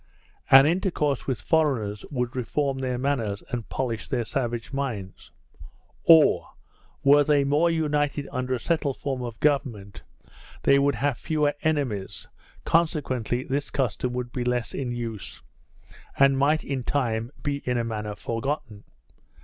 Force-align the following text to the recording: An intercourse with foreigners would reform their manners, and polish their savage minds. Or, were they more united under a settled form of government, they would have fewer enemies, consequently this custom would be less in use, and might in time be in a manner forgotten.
An 0.49 0.65
intercourse 0.65 1.27
with 1.27 1.39
foreigners 1.39 2.03
would 2.09 2.35
reform 2.35 2.79
their 2.79 2.97
manners, 2.97 3.43
and 3.49 3.69
polish 3.69 4.07
their 4.07 4.25
savage 4.25 4.73
minds. 4.73 5.29
Or, 6.05 6.53
were 7.03 7.23
they 7.23 7.43
more 7.43 7.69
united 7.69 8.27
under 8.31 8.55
a 8.55 8.59
settled 8.59 8.97
form 8.97 9.21
of 9.21 9.39
government, 9.39 10.01
they 10.63 10.79
would 10.79 10.95
have 10.95 11.17
fewer 11.19 11.53
enemies, 11.61 12.27
consequently 12.65 13.43
this 13.43 13.69
custom 13.69 14.11
would 14.13 14.31
be 14.31 14.43
less 14.43 14.73
in 14.73 14.91
use, 14.91 15.43
and 16.17 16.35
might 16.35 16.63
in 16.63 16.81
time 16.83 17.31
be 17.43 17.57
in 17.65 17.77
a 17.77 17.83
manner 17.83 18.15
forgotten. 18.15 18.85